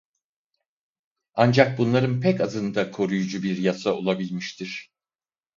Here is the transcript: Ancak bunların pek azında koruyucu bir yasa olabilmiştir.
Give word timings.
Ancak 1.33 1.77
bunların 1.77 2.19
pek 2.21 2.41
azında 2.41 2.91
koruyucu 2.91 3.43
bir 3.43 3.57
yasa 3.57 3.93
olabilmiştir. 3.93 4.91